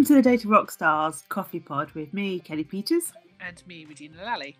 [0.00, 3.12] Welcome to the Data Rockstars Coffee Pod with me, Kellie Peters.
[3.38, 4.56] And me, Regina Lally.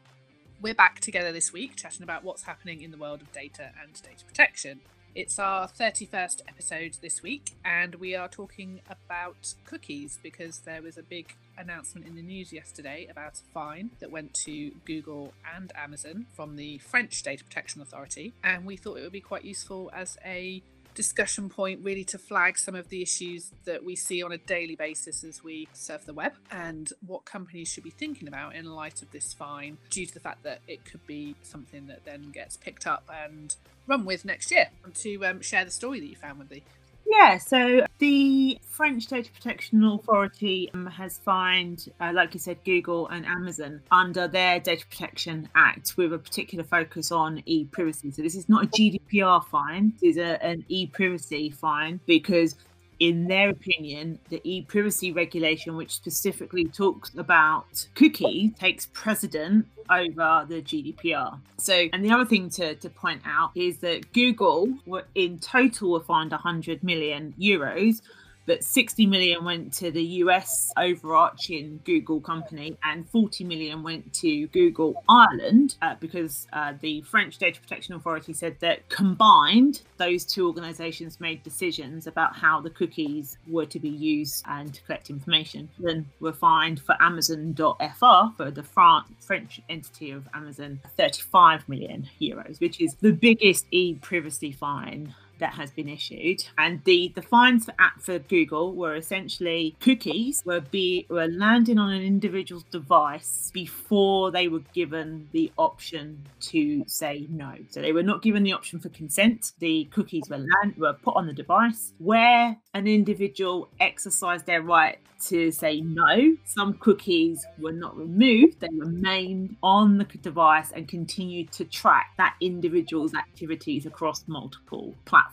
[0.61, 3.95] We're back together this week chatting about what's happening in the world of data and
[4.03, 4.81] data protection.
[5.15, 10.99] It's our 31st episode this week, and we are talking about cookies because there was
[10.99, 15.73] a big announcement in the news yesterday about a fine that went to Google and
[15.75, 18.35] Amazon from the French Data Protection Authority.
[18.45, 20.63] And we thought it would be quite useful as a
[20.95, 24.77] discussion point really to flag some of the issues that we see on a daily
[24.77, 29.03] basis as we surf the web and what companies should be thinking about in light
[29.03, 32.57] of this fine due to the fact that it could be something that then gets
[32.57, 34.69] picked up and run with next year.
[34.85, 36.63] And to um, share the story that you found with me.
[37.11, 43.09] Yeah, so the French Data Protection Authority um, has fined, uh, like you said, Google
[43.09, 48.13] and Amazon under their Data Protection Act with a particular focus on e privacy.
[48.13, 52.55] So, this is not a GDPR fine, this is a, an e privacy fine because
[53.01, 60.47] in their opinion, the e privacy regulation, which specifically talks about cookie, takes precedent over
[60.47, 61.41] the GDPR.
[61.57, 65.93] So, and the other thing to, to point out is that Google were in total
[65.93, 68.03] were fined 100 million euros
[68.51, 74.49] but 60 million went to the US overarching Google company and 40 million went to
[74.49, 80.49] Google Ireland uh, because uh, the French Data Protection Authority said that combined, those two
[80.49, 85.69] organizations made decisions about how the cookies were to be used and to collect information.
[85.79, 92.59] Then were fined for Amazon.fr for the France, French entity of Amazon 35 million euros,
[92.59, 96.45] which is the biggest e privacy fine that has been issued.
[96.57, 101.93] And the, the fines for for Google were essentially cookies were be were landing on
[101.93, 107.55] an individual's device before they were given the option to say no.
[107.71, 109.53] So they were not given the option for consent.
[109.59, 114.99] The cookies were land were put on the device where an individual exercised their right
[115.21, 116.37] to say no.
[116.45, 122.37] Some cookies were not removed, they remained on the device and continued to track that
[122.41, 125.30] individual's activities across multiple platforms.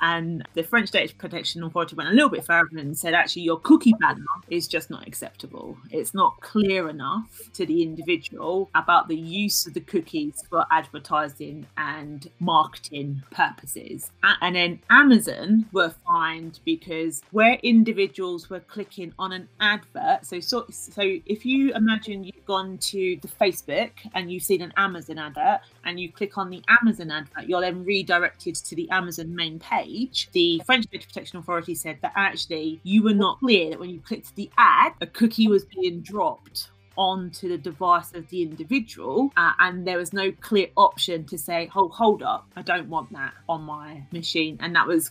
[0.00, 3.58] And the French Data Protection Authority went a little bit further and said actually your
[3.60, 5.76] cookie banner is just not acceptable.
[5.90, 11.66] It's not clear enough to the individual about the use of the cookies for advertising
[11.78, 14.10] and marketing purposes.
[14.22, 20.26] And then Amazon were fined because where individuals were clicking on on an advert.
[20.26, 24.72] So, so, so if you imagine you've gone to the Facebook and you've seen an
[24.76, 29.34] Amazon advert and you click on the Amazon advert, you're then redirected to the Amazon
[29.40, 30.28] main page.
[30.32, 34.00] The French Data Protection Authority said that actually you were not clear that when you
[34.00, 39.52] clicked the ad, a cookie was being dropped onto the device of the individual uh,
[39.60, 43.32] and there was no clear option to say oh hold up i don't want that
[43.48, 45.10] on my machine and that was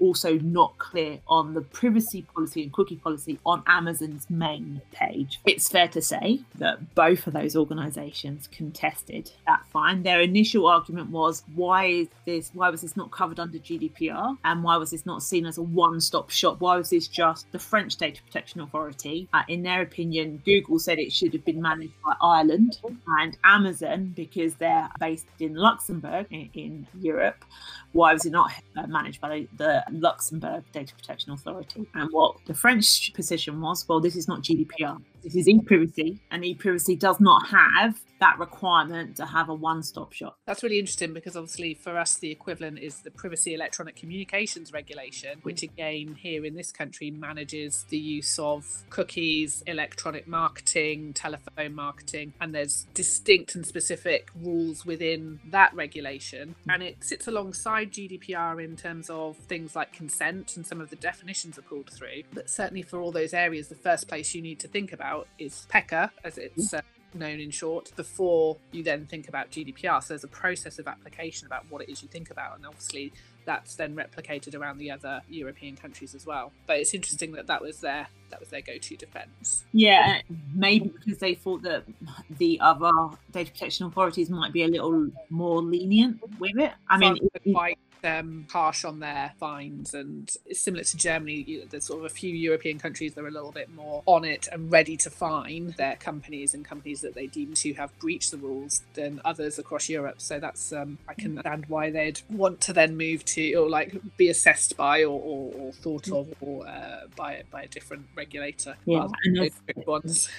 [0.00, 5.40] also not clear on the privacy policy and cookie policy on Amazon's main page.
[5.46, 10.02] It's fair to say that both of those organizations contested that fine.
[10.02, 14.64] Their initial argument was why is this why was this not covered under GDPR and
[14.64, 16.60] why was this not seen as a one-stop shop?
[16.60, 19.28] Why was this just the French Data Protection Authority?
[19.32, 22.78] Uh, in their opinion, Google said it should have been managed by Ireland
[23.18, 27.44] and Amazon because they're based in Luxembourg in, in Europe
[27.92, 31.86] why was it not uh, managed by the Luxembourg Data Protection Authority?
[31.94, 35.00] And what the French position was, well, this is not GDPR.
[35.22, 40.38] This is e-privacy, and e-privacy does not have that requirement to have a one-stop shop.
[40.46, 45.38] That's really interesting because obviously for us the equivalent is the Privacy Electronic Communications Regulation,
[45.42, 52.34] which again here in this country manages the use of cookies, electronic marketing, telephone marketing,
[52.40, 56.74] and there's distinct and specific rules within that regulation, mm.
[56.74, 60.96] and it sits alongside GDPR in terms of things like consent and some of the
[60.96, 62.22] definitions are pulled through.
[62.34, 65.28] But certainly for all those areas, the first place you need to think about about
[65.38, 66.80] is PECR, as it's uh,
[67.14, 70.02] known in short, before you then think about GDPR.
[70.02, 73.12] So there's a process of application about what it is you think about, and obviously
[73.44, 76.52] that's then replicated around the other European countries as well.
[76.66, 79.64] But it's interesting that that was their that was their go-to defence.
[79.72, 80.20] Yeah,
[80.54, 81.84] maybe because they thought that
[82.30, 82.92] the other
[83.32, 86.72] data protection authorities might be a little more lenient with it.
[86.88, 87.18] I mean,
[87.52, 91.64] quite um, harsh on their fines, and it's similar to Germany.
[91.68, 94.48] There's sort of a few European countries that are a little bit more on it
[94.50, 98.36] and ready to fine their companies and companies that they deem to have breached the
[98.36, 100.20] rules than others across Europe.
[100.20, 103.96] So that's um, I can understand why they'd want to then move to or like
[104.16, 108.76] be assessed by or, or, or thought of or uh, by by a different regulator.
[108.84, 110.30] Yeah, and those ones.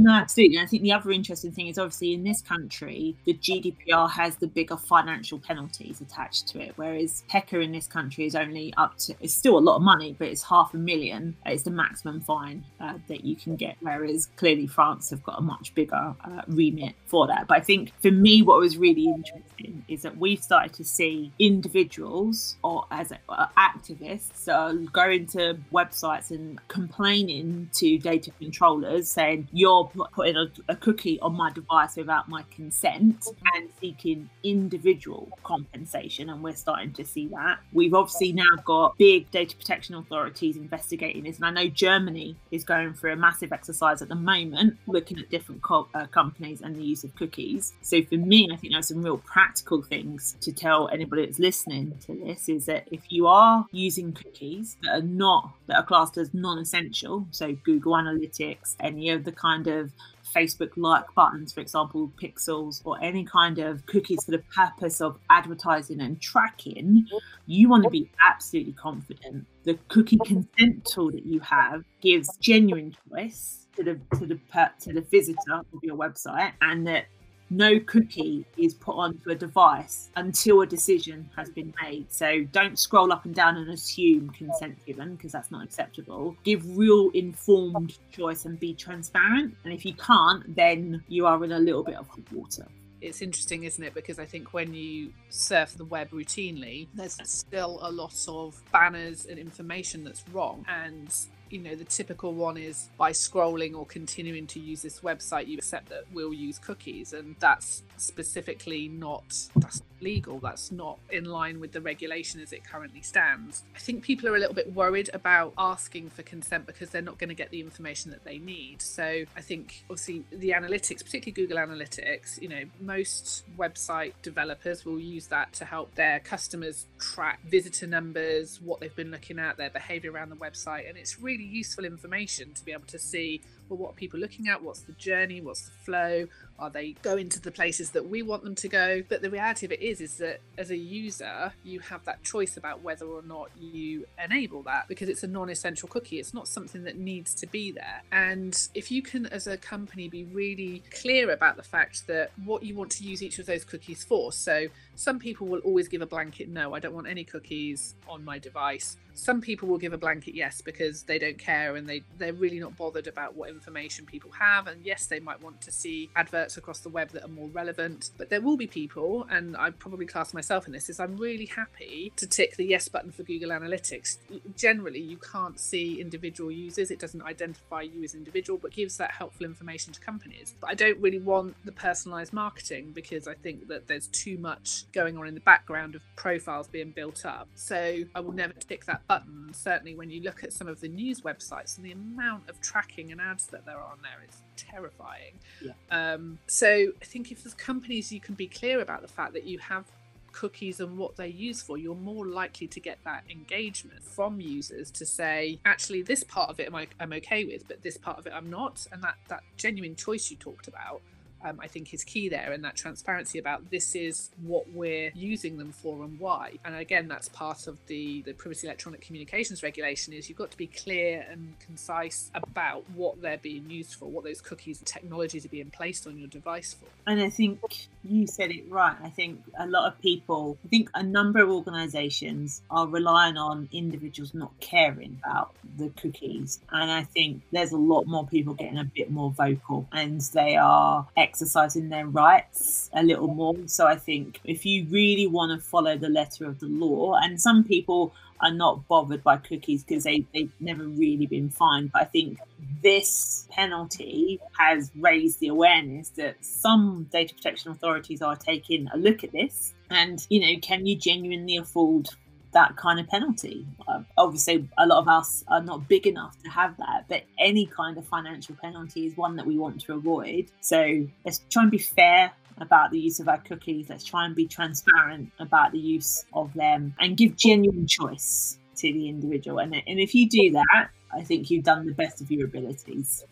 [0.00, 0.58] No, absolutely.
[0.58, 4.46] I think the other interesting thing is obviously in this country, the GDPR has the
[4.46, 9.16] bigger financial penalties attached to it, whereas PECR in this country is only up to,
[9.20, 11.36] it's still a lot of money, but it's half a million.
[11.44, 15.42] It's the maximum fine uh, that you can get, whereas clearly France have got a
[15.42, 17.48] much bigger uh, remit for that.
[17.48, 21.32] But I think for me, what was really interesting is that we've started to see
[21.40, 24.46] individuals or as uh, activists
[24.92, 31.34] going to websites and complaining to data controllers saying you're putting a, a, cookie on
[31.34, 36.30] my device without my consent and seeking individual compensation.
[36.30, 37.58] And we're starting to see that.
[37.72, 41.36] We've obviously now got big data protection authorities investigating this.
[41.36, 45.30] And I know Germany is going through a massive exercise at the moment looking at
[45.30, 47.74] different co- uh, companies and the use of cookies.
[47.82, 51.38] So for me, I think there are some real practical things to tell anybody that's
[51.38, 55.84] listening to this is that if you are using cookies that are not, that are
[55.84, 59.92] classed as non essential, so Google Analytics, any of the kind of of
[60.34, 65.18] Facebook like buttons, for example, pixels, or any kind of cookies for the purpose of
[65.30, 67.06] advertising and tracking,
[67.46, 69.46] you want to be absolutely confident.
[69.64, 74.38] The cookie consent tool that you have gives genuine choice to the to the
[74.80, 77.06] to the visitor of your website, and that
[77.50, 82.12] no cookie is put onto a device until a decision has been made.
[82.12, 86.36] So don't scroll up and down and assume consent given because that's not acceptable.
[86.44, 89.54] Give real informed choice and be transparent.
[89.64, 92.66] And if you can't, then you are in a little bit of hot water
[93.00, 93.94] it's interesting, isn't it?
[93.94, 99.26] Because I think when you surf the web routinely, there's still a lot of banners
[99.26, 100.64] and information that's wrong.
[100.68, 101.14] And
[101.50, 105.56] you know the typical one is by scrolling or continuing to use this website you
[105.58, 109.24] accept that we'll use cookies and that's specifically not
[109.56, 110.38] that's legal.
[110.38, 113.64] That's not in line with the regulation as it currently stands.
[113.74, 117.18] I think people are a little bit worried about asking for consent because they're not
[117.18, 118.82] going to get the information that they need.
[118.82, 124.98] So i think obviously the analytics particularly google analytics you know most website developers will
[124.98, 129.70] use that to help their customers track visitor numbers what they've been looking at their
[129.70, 133.40] behavior around the website and it's really really useful information to be able to see
[133.68, 134.62] well what people are people looking at?
[134.62, 135.40] What's the journey?
[135.40, 136.26] What's the flow?
[136.58, 139.02] Are they going to the places that we want them to go?
[139.08, 142.56] But the reality of it is is that as a user you have that choice
[142.56, 146.18] about whether or not you enable that because it's a non-essential cookie.
[146.18, 148.02] It's not something that needs to be there.
[148.10, 152.62] And if you can as a company be really clear about the fact that what
[152.62, 154.32] you want to use each of those cookies for.
[154.32, 158.24] So some people will always give a blanket no i don't want any cookies on
[158.24, 158.96] my device.
[159.14, 162.60] Some people will give a blanket yes because they don't care and they they're really
[162.60, 164.68] not bothered about what information people have.
[164.68, 168.10] And yes they might want to see adverts across the web that are more relevant
[168.16, 171.46] but there will be people and i probably class myself in this is i'm really
[171.46, 174.18] happy to tick the yes button for google analytics.
[174.56, 176.90] Generally you can't see individual users.
[176.90, 180.54] It doesn't identify you as individual but gives that helpful information to companies.
[180.60, 184.84] But i don't really want the personalized marketing because i think that there's too much
[184.92, 188.84] going on in the background of profiles being built up so i will never tick
[188.86, 189.52] that button.
[189.52, 193.12] Certainly, when you look at some of the news websites and the amount of tracking
[193.12, 195.34] and ads that there are on there, it's terrifying.
[195.60, 195.72] Yeah.
[195.90, 199.44] Um, so, I think if there's companies, you can be clear about the fact that
[199.44, 199.84] you have
[200.32, 204.90] cookies and what they're used for, you're more likely to get that engagement from users
[204.92, 208.32] to say, actually, this part of it I'm okay with, but this part of it
[208.34, 208.86] I'm not.
[208.92, 211.00] And that, that genuine choice you talked about
[211.44, 215.56] um, I think is key there, and that transparency about this is what we're using
[215.58, 216.58] them for and why.
[216.64, 220.56] And again, that's part of the the privacy electronic communications regulation is you've got to
[220.56, 225.44] be clear and concise about what they're being used for, what those cookies and technologies
[225.44, 226.86] are being placed on your device for.
[227.06, 227.60] And I think
[228.04, 228.96] you said it right.
[229.02, 233.68] I think a lot of people, I think a number of organisations are relying on
[233.72, 238.78] individuals not caring about the cookies, and I think there's a lot more people getting
[238.78, 243.56] a bit more vocal, and they are exercising their rights a little more.
[243.66, 247.40] So I think if you really want to follow the letter of the law, and
[247.40, 251.90] some people are not bothered by cookies because they, they've never really been fined.
[251.92, 252.38] But I think
[252.82, 259.24] this penalty has raised the awareness that some data protection authorities are taking a look
[259.24, 259.74] at this.
[259.90, 262.08] And, you know, can you genuinely afford
[262.52, 263.66] that kind of penalty.
[263.86, 267.66] Uh, obviously, a lot of us are not big enough to have that, but any
[267.66, 270.50] kind of financial penalty is one that we want to avoid.
[270.60, 273.88] So let's try and be fair about the use of our cookies.
[273.88, 278.92] Let's try and be transparent about the use of them and give genuine choice to
[278.92, 279.58] the individual.
[279.58, 283.24] And, and if you do that, I think you've done the best of your abilities.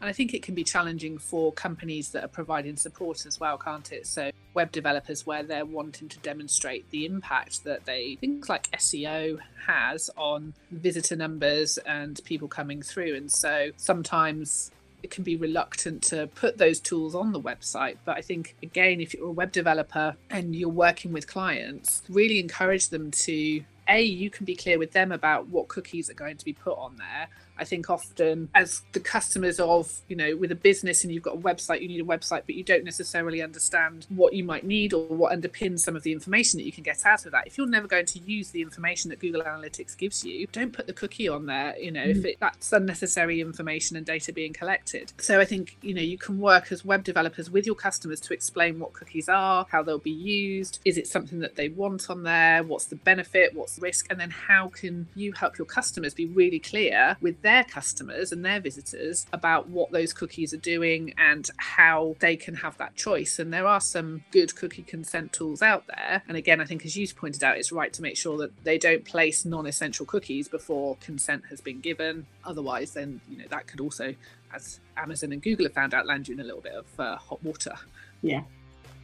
[0.00, 3.58] And I think it can be challenging for companies that are providing support as well,
[3.58, 4.06] can't it?
[4.06, 9.38] So, web developers, where they're wanting to demonstrate the impact that they, things like SEO
[9.66, 13.14] has on visitor numbers and people coming through.
[13.14, 14.70] And so sometimes
[15.02, 17.96] it can be reluctant to put those tools on the website.
[18.04, 22.38] But I think, again, if you're a web developer and you're working with clients, really
[22.38, 26.36] encourage them to a you can be clear with them about what cookies are going
[26.36, 27.28] to be put on there
[27.60, 31.34] I think often as the customers of, you know, with a business and you've got
[31.34, 34.92] a website, you need a website, but you don't necessarily understand what you might need
[34.92, 37.46] or what underpins some of the information that you can get out of that.
[37.46, 40.86] If you're never going to use the information that Google Analytics gives you, don't put
[40.86, 42.16] the cookie on there, you know, mm.
[42.16, 45.12] if it, that's unnecessary information and data being collected.
[45.18, 48.32] So I think, you know, you can work as web developers with your customers to
[48.32, 52.22] explain what cookies are, how they'll be used, is it something that they want on
[52.22, 56.14] there, what's the benefit, what's the risk, and then how can you help your customers
[56.14, 61.12] be really clear with their customers and their visitors about what those cookies are doing
[61.18, 63.38] and how they can have that choice.
[63.38, 66.22] And there are some good cookie consent tools out there.
[66.28, 68.78] And again, I think as you pointed out, it's right to make sure that they
[68.78, 72.26] don't place non-essential cookies before consent has been given.
[72.44, 74.14] Otherwise, then you know that could also,
[74.54, 77.16] as Amazon and Google have found out, land you in a little bit of uh,
[77.16, 77.74] hot water.
[78.22, 78.42] Yeah,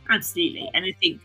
[0.09, 0.71] absolutely.
[0.75, 1.21] And I think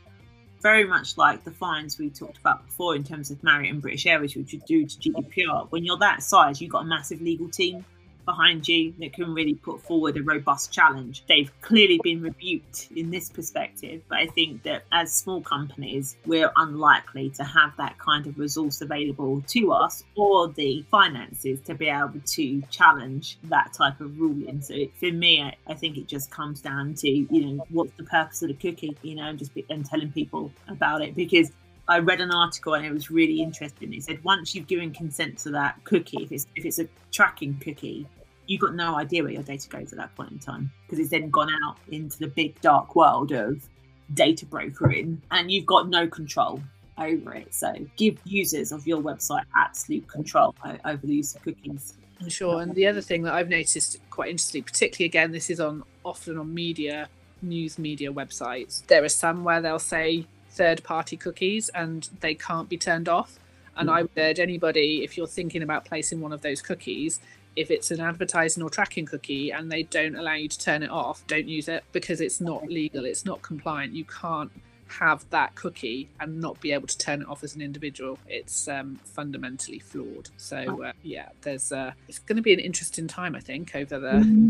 [0.61, 4.05] very much like the fines we talked about before in terms of Marriott and British
[4.05, 5.67] Airways, which you do to GDPR.
[5.71, 7.85] When you're that size, you've got a massive legal team
[8.25, 11.23] behind you that can really put forward a robust challenge.
[11.27, 16.51] They've clearly been rebuked in this perspective, but I think that as small companies, we're
[16.57, 21.87] unlikely to have that kind of resource available to us or the finances to be
[21.87, 24.61] able to challenge that type of ruling.
[24.61, 28.03] So for me, I, I think it just comes down to, you know, what's the
[28.03, 31.51] purpose of the cookie, you know, and just be, and telling people about it because
[31.87, 33.93] I read an article and it was really interesting.
[33.93, 37.57] It said once you've given consent to that cookie, if it's if it's a tracking
[37.59, 38.07] cookie,
[38.47, 41.09] you've got no idea where your data goes at that point in time because it's
[41.09, 43.67] then gone out into the big dark world of
[44.13, 46.61] data brokering and you've got no control
[46.97, 47.53] over it.
[47.53, 51.93] So give users of your website absolute control over the use of cookies.
[52.27, 52.61] Sure.
[52.61, 56.37] And the other thing that I've noticed quite interestingly, particularly again, this is on often
[56.37, 57.09] on media,
[57.41, 62.69] news media websites, there are some where they'll say third party cookies and they can't
[62.69, 63.39] be turned off.
[63.75, 63.93] And mm.
[63.93, 67.19] I would urge anybody, if you're thinking about placing one of those cookies,
[67.55, 70.89] if it's an advertising or tracking cookie and they don't allow you to turn it
[70.89, 73.93] off, don't use it because it's not legal, it's not compliant.
[73.93, 74.51] You can't
[74.87, 78.19] have that cookie and not be able to turn it off as an individual.
[78.27, 80.29] It's um, fundamentally flawed.
[80.37, 83.99] So uh, yeah, there's uh, it's going to be an interesting time, I think, over
[83.99, 84.11] the.
[84.11, 84.49] Mm-hmm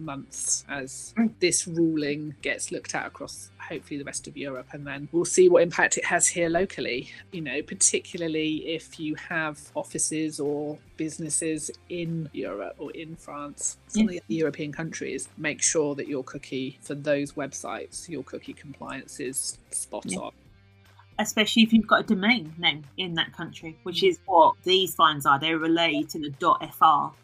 [0.00, 5.08] months as this ruling gets looked at across hopefully the rest of Europe and then
[5.12, 10.40] we'll see what impact it has here locally you know particularly if you have offices
[10.40, 14.18] or businesses in Europe or in France some yeah.
[14.18, 19.20] of the European countries make sure that your cookie for those websites your cookie compliance
[19.20, 20.18] is spot yeah.
[20.18, 20.32] on
[21.18, 25.26] especially if you've got a domain name in that country, which is what these fines
[25.26, 25.38] are.
[25.38, 26.32] They relate to the
[26.72, 27.14] .fr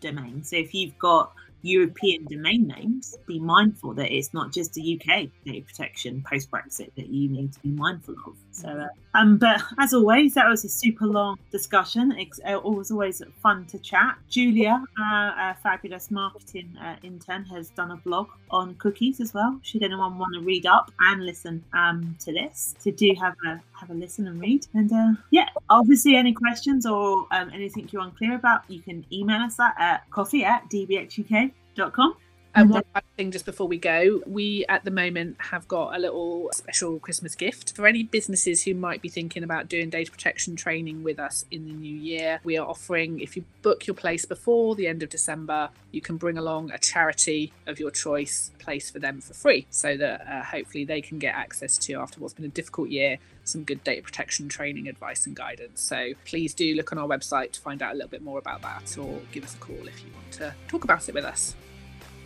[0.00, 0.42] domain.
[0.42, 1.32] So if you've got
[1.62, 6.90] European domain names, be mindful that it's not just the UK data protection post Brexit
[6.96, 8.34] that you need to be mindful of.
[8.52, 12.12] So, uh, um, but as always, that was a super long discussion.
[12.12, 14.18] It's uh, always always fun to chat.
[14.28, 19.58] Julia, a fabulous marketing uh, intern, has done a blog on cookies as well.
[19.62, 23.60] Should anyone want to read up and listen um, to this, to do have a
[23.78, 24.66] have a listen and read.
[24.74, 29.40] And uh, yeah, obviously, any questions or um, anything you're unclear about, you can email
[29.40, 32.16] us at, at coffee at dbxuk.com.
[32.54, 32.82] And one
[33.16, 37.34] thing just before we go, we at the moment have got a little special Christmas
[37.34, 41.46] gift for any businesses who might be thinking about doing data protection training with us
[41.50, 42.40] in the new year.
[42.44, 46.16] We are offering, if you book your place before the end of December, you can
[46.18, 50.42] bring along a charity of your choice place for them for free so that uh,
[50.42, 54.02] hopefully they can get access to, after what's been a difficult year, some good data
[54.02, 55.80] protection training advice and guidance.
[55.80, 58.62] So please do look on our website to find out a little bit more about
[58.62, 61.54] that or give us a call if you want to talk about it with us.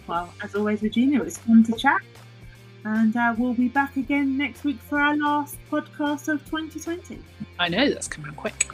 [0.07, 2.03] Well, as always, Regina, it was fun to chat.
[2.85, 7.19] And uh, we'll be back again next week for our last podcast of 2020.
[7.59, 8.67] I know, that's coming quick.